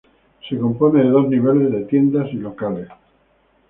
Se 0.49 0.57
componen 0.57 1.03
de 1.03 1.09
dos 1.11 1.27
niveles 1.29 1.71
de 1.71 1.81
tiendas 1.83 2.27
y 2.33 2.37
locales. 2.37 2.87